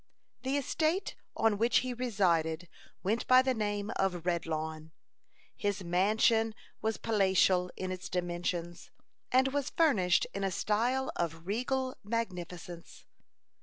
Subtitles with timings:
[0.41, 2.67] The estate on which he resided
[3.03, 4.93] went by the name of Redlawn.
[5.55, 8.89] His mansion was palatial in its dimensions,
[9.31, 13.05] and was furnished in a style of regal magnificence.